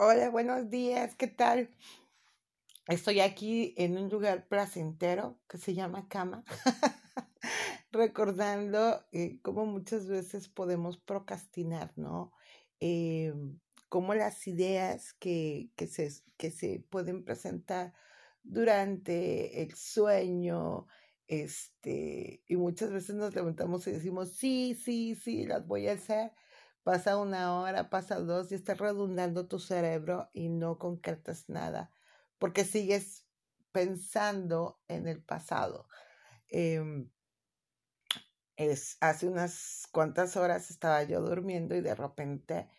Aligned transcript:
Hola, 0.00 0.30
buenos 0.30 0.70
días, 0.70 1.16
¿qué 1.16 1.26
tal? 1.26 1.70
Estoy 2.86 3.18
aquí 3.18 3.74
en 3.76 3.98
un 3.98 4.08
lugar 4.08 4.46
placentero 4.46 5.40
que 5.48 5.58
se 5.58 5.74
llama 5.74 6.06
cama, 6.08 6.44
recordando 7.90 9.04
eh, 9.10 9.40
cómo 9.42 9.66
muchas 9.66 10.06
veces 10.06 10.48
podemos 10.48 10.98
procrastinar, 10.98 11.92
¿no? 11.96 12.32
Eh, 12.78 13.34
cómo 13.88 14.14
las 14.14 14.46
ideas 14.46 15.14
que, 15.14 15.72
que, 15.74 15.88
se, 15.88 16.12
que 16.36 16.52
se 16.52 16.78
pueden 16.90 17.24
presentar 17.24 17.92
durante 18.44 19.62
el 19.62 19.74
sueño, 19.74 20.86
este, 21.26 22.44
y 22.46 22.54
muchas 22.54 22.92
veces 22.92 23.16
nos 23.16 23.34
levantamos 23.34 23.84
y 23.88 23.90
decimos, 23.90 24.30
sí, 24.30 24.76
sí, 24.80 25.16
sí, 25.16 25.44
las 25.44 25.66
voy 25.66 25.88
a 25.88 25.94
hacer 25.94 26.30
Pasa 26.88 27.18
una 27.18 27.60
hora, 27.60 27.90
pasa 27.90 28.18
dos 28.18 28.50
y 28.50 28.54
está 28.54 28.72
redundando 28.72 29.46
tu 29.46 29.58
cerebro 29.58 30.30
y 30.32 30.48
no 30.48 30.78
concretas 30.78 31.46
nada 31.50 31.92
porque 32.38 32.64
sigues 32.64 33.26
pensando 33.72 34.80
en 34.88 35.06
el 35.06 35.22
pasado. 35.22 35.86
Em, 36.48 37.10
es, 38.56 38.96
hace 39.02 39.28
unas 39.28 39.86
cuantas 39.92 40.34
horas 40.38 40.70
estaba 40.70 41.02
yo 41.02 41.20
durmiendo 41.20 41.74
y 41.76 41.82
de 41.82 41.94
repente 41.94 42.70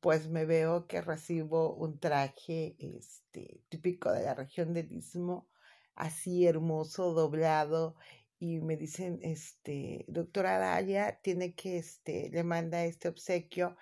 pues 0.00 0.28
me 0.28 0.46
veo 0.46 0.88
que 0.88 1.00
recibo 1.00 1.76
un 1.76 2.00
traje 2.00 2.74
este, 2.80 3.62
típico 3.68 4.10
de 4.10 4.24
la 4.24 4.34
región 4.34 4.74
del 4.74 4.90
Istmo, 4.90 5.48
así 5.94 6.44
hermoso, 6.44 7.12
doblado, 7.12 7.94
y 8.44 8.60
me 8.60 8.76
dicen, 8.76 9.20
este, 9.22 10.04
doctora 10.06 10.56
Araya, 10.56 11.18
tiene 11.22 11.54
que, 11.54 11.78
este, 11.78 12.28
le 12.30 12.44
manda 12.44 12.84
este 12.84 13.08
obsequio 13.08 13.76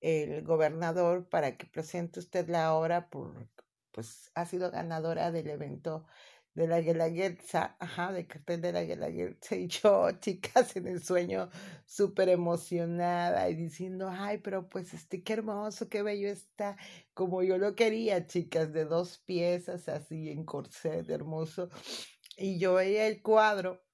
el 0.00 0.42
gobernador 0.44 1.28
para 1.28 1.56
que 1.56 1.66
presente 1.66 2.20
usted 2.20 2.48
la 2.48 2.74
obra, 2.74 3.10
por, 3.10 3.48
pues 3.90 4.30
ha 4.34 4.46
sido 4.46 4.70
ganadora 4.70 5.32
del 5.32 5.48
evento 5.48 6.06
de 6.54 6.68
la 6.68 6.80
Guelaguetza, 6.80 7.76
ajá, 7.80 8.12
de 8.12 8.28
cartel 8.28 8.60
de 8.60 8.72
la 8.72 8.84
Guelaguetza, 8.84 9.56
y 9.56 9.66
yo, 9.66 10.08
chicas, 10.20 10.76
en 10.76 10.86
el 10.86 11.02
sueño, 11.02 11.50
súper 11.84 12.28
emocionada 12.28 13.48
y 13.50 13.56
diciendo, 13.56 14.08
ay, 14.08 14.38
pero 14.38 14.68
pues 14.68 14.94
este, 14.94 15.24
qué 15.24 15.32
hermoso, 15.32 15.88
qué 15.88 16.02
bello 16.02 16.28
está, 16.28 16.76
como 17.14 17.42
yo 17.42 17.58
lo 17.58 17.74
quería, 17.74 18.28
chicas, 18.28 18.72
de 18.72 18.84
dos 18.84 19.18
piezas, 19.18 19.88
así 19.88 20.30
en 20.30 20.44
corset, 20.44 21.10
hermoso, 21.10 21.68
y 22.36 22.60
yo 22.60 22.74
veía 22.74 23.08
el 23.08 23.20
cuadro 23.22 23.84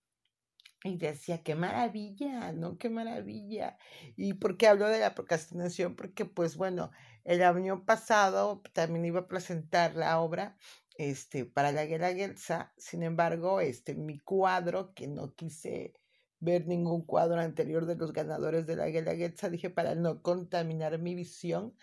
y 0.82 0.96
decía, 0.96 1.42
qué 1.42 1.54
maravilla, 1.54 2.52
¿no? 2.52 2.78
Qué 2.78 2.88
maravilla. 2.88 3.76
¿Y 4.16 4.34
por 4.34 4.56
qué 4.56 4.66
hablo 4.68 4.88
de 4.88 5.00
la 5.00 5.14
procrastinación? 5.14 5.94
Porque, 5.94 6.24
pues 6.24 6.56
bueno, 6.56 6.90
el 7.24 7.42
año 7.42 7.84
pasado 7.84 8.62
también 8.72 9.04
iba 9.04 9.20
a 9.20 9.28
presentar 9.28 9.94
la 9.94 10.20
obra 10.20 10.56
este, 10.96 11.44
para 11.44 11.72
la 11.72 11.84
Guelaguetza. 11.84 12.72
Sin 12.78 13.02
embargo, 13.02 13.60
este, 13.60 13.94
mi 13.94 14.18
cuadro, 14.18 14.94
que 14.94 15.06
no 15.06 15.34
quise 15.34 15.94
ver 16.38 16.66
ningún 16.66 17.04
cuadro 17.04 17.40
anterior 17.40 17.84
de 17.84 17.96
los 17.96 18.12
ganadores 18.14 18.66
de 18.66 18.76
la 18.76 18.88
Guelaguetza, 18.88 19.50
dije, 19.50 19.68
para 19.68 19.94
no 19.94 20.22
contaminar 20.22 20.98
mi 20.98 21.14
visión, 21.14 21.74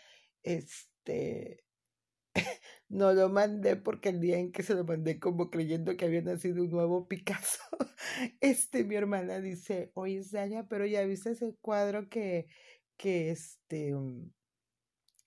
este, 0.42 1.67
no 2.90 3.14
lo 3.14 3.30
mandé 3.30 3.76
porque 3.76 4.10
el 4.10 4.22
día 4.22 4.38
en 4.38 4.52
que 4.52 4.64
se 4.64 4.74
lo 4.76 4.84
mandé 4.84 5.20
como 5.20 5.50
creyendo 5.50 5.98
que 5.98 6.06
había 6.06 6.22
nacido 6.22 6.64
un 6.64 6.72
nuevo 6.72 7.08
Picasso, 7.08 7.62
este, 8.42 8.84
mi 8.84 8.96
hermana 8.96 9.40
dice, 9.40 9.92
oye, 9.94 10.24
Zaya, 10.24 10.68
pero 10.70 10.86
ya 10.86 11.04
viste 11.04 11.32
ese 11.32 11.56
cuadro 11.62 12.10
que, 12.10 12.48
que 12.98 13.32
este, 13.32 13.94
mm, 13.94 14.32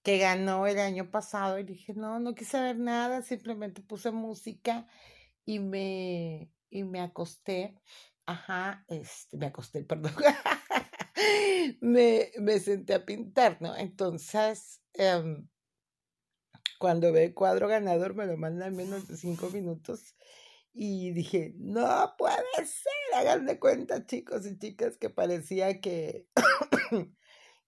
que 0.03 0.19
ganó 0.19 0.67
el 0.67 0.79
año 0.79 1.11
pasado. 1.11 1.59
Y 1.59 1.65
dije, 1.65 1.95
no, 1.95 2.21
no 2.21 2.35
quise 2.35 2.61
ver 2.61 2.79
nada, 2.79 3.23
simplemente 3.23 3.83
puse 3.83 4.11
música 4.11 4.87
y 5.45 5.59
me, 5.61 6.51
y 6.71 6.85
me 6.85 7.01
acosté. 7.01 7.77
Ajá, 8.27 8.85
este, 8.89 9.37
me 9.37 9.47
acosté, 9.47 9.85
perdón. 9.85 10.13
me, 11.81 12.31
me 12.39 12.59
senté 12.61 12.95
a 12.95 13.05
pintar, 13.05 13.59
¿no? 13.61 13.77
Entonces, 13.77 14.81
um, 14.99 15.47
cuando 16.81 17.13
ve 17.13 17.25
el 17.25 17.35
cuadro 17.35 17.69
ganador 17.69 18.15
me 18.15 18.25
lo 18.25 18.39
manda 18.39 18.67
en 18.67 18.75
menos 18.75 19.07
de 19.07 19.19
cinco 19.19 19.51
minutos 19.51 20.17
y 20.73 21.13
dije, 21.13 21.53
no 21.59 22.15
puede 22.17 22.39
ser, 22.57 23.19
hagan 23.19 23.45
de 23.45 23.59
cuenta 23.59 24.07
chicos 24.07 24.47
y 24.47 24.59
chicas 24.59 24.97
que 24.97 25.11
parecía 25.11 25.79
que, 25.83 26.27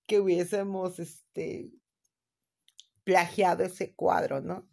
que 0.06 0.18
hubiésemos 0.18 0.98
este, 0.98 1.72
plagiado 3.04 3.64
ese 3.64 3.94
cuadro, 3.94 4.40
¿no? 4.40 4.66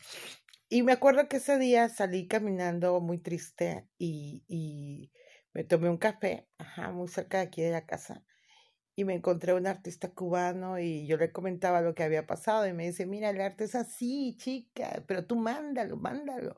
Y 0.69 0.83
me 0.83 0.94
acuerdo 0.94 1.28
que 1.28 1.38
ese 1.38 1.59
día 1.59 1.89
salí 1.89 2.29
caminando 2.29 3.01
muy 3.01 3.17
triste 3.17 3.89
y, 3.97 4.45
y 4.47 5.11
me 5.51 5.66
tomé 5.66 5.89
un 5.89 5.97
café, 5.97 6.47
ajá, 6.59 6.94
muy 6.94 7.09
cerca 7.09 7.39
de 7.39 7.44
aquí 7.44 7.61
de 7.61 7.72
la 7.72 7.85
casa 7.85 8.23
y 8.99 9.05
me 9.05 9.13
encontré 9.13 9.53
un 9.53 9.65
artista 9.65 10.11
cubano 10.11 10.77
y 10.77 11.07
yo 11.07 11.15
le 11.15 11.31
comentaba 11.31 11.79
lo 11.79 11.95
que 11.95 12.03
había 12.03 12.27
pasado 12.27 12.67
y 12.67 12.73
me 12.73 12.85
dice, 12.85 13.05
mira, 13.05 13.29
el 13.29 13.39
arte 13.39 13.63
es 13.63 13.73
así, 13.73 14.35
chica, 14.37 15.05
pero 15.07 15.25
tú 15.25 15.37
mándalo, 15.37 15.95
mándalo. 15.95 16.57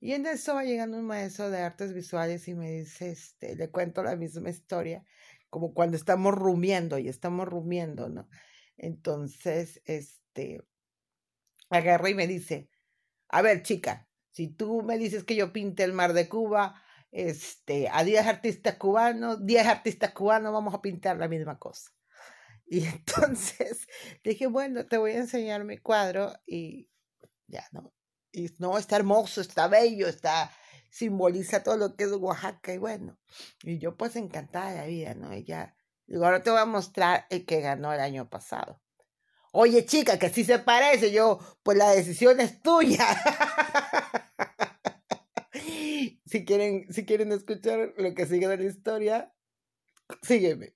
Y 0.00 0.12
en 0.12 0.24
eso 0.24 0.54
va 0.54 0.64
llegando 0.64 0.96
un 0.96 1.04
maestro 1.04 1.50
de 1.50 1.60
artes 1.60 1.92
visuales 1.92 2.48
y 2.48 2.54
me 2.54 2.70
dice, 2.70 3.10
este, 3.10 3.56
le 3.56 3.70
cuento 3.70 4.02
la 4.02 4.16
misma 4.16 4.48
historia, 4.48 5.04
como 5.50 5.74
cuando 5.74 5.98
estamos 5.98 6.34
rumiando 6.34 6.96
y 6.96 7.08
estamos 7.08 7.46
rumiando, 7.46 8.08
¿no? 8.08 8.26
Entonces, 8.78 9.82
este, 9.84 10.62
agarra 11.68 12.08
y 12.08 12.14
me 12.14 12.26
dice, 12.26 12.70
a 13.28 13.42
ver, 13.42 13.62
chica, 13.62 14.08
si 14.30 14.48
tú 14.48 14.80
me 14.80 14.96
dices 14.96 15.24
que 15.24 15.36
yo 15.36 15.52
pinte 15.52 15.84
el 15.84 15.92
mar 15.92 16.14
de 16.14 16.26
Cuba, 16.26 16.82
este, 17.12 17.88
a 17.90 18.02
10 18.02 18.26
artistas 18.26 18.76
cubanos, 18.76 19.44
10 19.46 19.66
artistas 19.66 20.12
cubanos 20.12 20.52
vamos 20.52 20.74
a 20.74 20.80
pintar 20.80 21.18
la 21.18 21.28
misma 21.28 21.58
cosa. 21.58 21.92
Y 22.64 22.86
entonces 22.86 23.86
dije, 24.24 24.46
bueno, 24.46 24.86
te 24.86 24.96
voy 24.96 25.10
a 25.10 25.18
enseñar 25.18 25.62
mi 25.62 25.76
cuadro 25.76 26.32
y 26.46 26.88
ya, 27.46 27.66
¿no? 27.70 27.92
Y 28.32 28.48
no, 28.58 28.78
está 28.78 28.96
hermoso, 28.96 29.42
está 29.42 29.68
bello, 29.68 30.08
está, 30.08 30.50
simboliza 30.90 31.62
todo 31.62 31.76
lo 31.76 31.96
que 31.96 32.04
es 32.04 32.12
Oaxaca 32.12 32.72
y 32.72 32.78
bueno, 32.78 33.18
y 33.62 33.78
yo 33.78 33.98
pues 33.98 34.16
encantada 34.16 34.70
de 34.70 34.78
la 34.78 34.86
vida, 34.86 35.14
¿no? 35.14 35.34
Y 35.34 35.44
ya, 35.44 35.76
digo, 36.06 36.24
ahora 36.24 36.42
te 36.42 36.50
voy 36.50 36.60
a 36.60 36.64
mostrar 36.64 37.26
el 37.28 37.44
que 37.44 37.60
ganó 37.60 37.92
el 37.92 38.00
año 38.00 38.30
pasado. 38.30 38.80
Oye, 39.52 39.84
chica, 39.84 40.18
que 40.18 40.30
sí 40.30 40.44
se 40.44 40.58
parece, 40.58 41.12
yo, 41.12 41.40
pues 41.62 41.76
la 41.76 41.90
decisión 41.90 42.40
es 42.40 42.62
tuya. 42.62 43.06
si 46.32 46.46
quieren, 46.46 46.90
si 46.90 47.04
quieren 47.04 47.30
escuchar 47.30 47.92
lo 47.98 48.14
que 48.14 48.24
sigue 48.26 48.48
de 48.48 48.56
la 48.56 48.64
historia, 48.64 49.34
sígueme. 50.22 50.74